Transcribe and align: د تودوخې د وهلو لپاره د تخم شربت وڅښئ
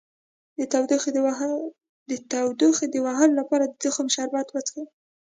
د 0.59 0.61
تودوخې 0.71 1.11
د 2.93 2.97
وهلو 3.05 3.37
لپاره 3.39 3.65
د 3.67 3.73
تخم 3.83 4.07
شربت 4.15 4.47
وڅښئ 4.51 4.83